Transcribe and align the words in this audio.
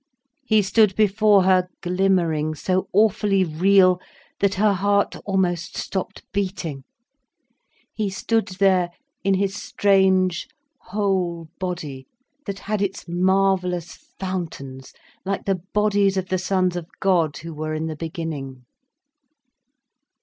He 0.43 0.63
stood 0.63 0.95
before 0.95 1.43
her, 1.43 1.69
glimmering, 1.83 2.55
so 2.55 2.87
awfully 2.91 3.43
real, 3.43 4.01
that 4.39 4.55
her 4.55 4.73
heart 4.73 5.15
almost 5.25 5.77
stopped 5.77 6.23
beating. 6.33 6.85
He 7.93 8.09
stood 8.09 8.47
there 8.57 8.89
in 9.23 9.35
his 9.35 9.55
strange, 9.55 10.47
whole 10.79 11.49
body, 11.59 12.07
that 12.47 12.57
had 12.61 12.81
its 12.81 13.07
marvellous 13.07 13.93
fountains, 14.19 14.91
like 15.23 15.45
the 15.45 15.61
bodies 15.71 16.17
of 16.17 16.29
the 16.29 16.39
sons 16.39 16.75
of 16.75 16.87
God 16.99 17.37
who 17.37 17.53
were 17.53 17.75
in 17.75 17.85
the 17.85 17.95
beginning. 17.95 18.65